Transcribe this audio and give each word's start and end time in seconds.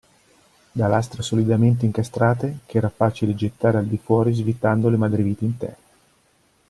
Da 0.71 0.87
lastre 0.87 1.21
solidamente 1.21 1.85
incastrate 1.85 2.61
ch'era 2.65 2.89
facile 2.89 3.35
gettare 3.35 3.77
al 3.77 3.85
di 3.85 3.97
fuori 3.99 4.33
svitando 4.33 4.89
le 4.89 4.97
madreviti 4.97 5.45
interne. 5.45 5.77